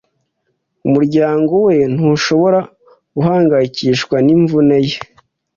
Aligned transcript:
Umuryango 0.87 1.53
we 1.65 1.75
ntushobora 1.93 2.59
guhangayikishwa 3.15 4.15
n’imvune 4.25 4.77
ye. 4.87 4.97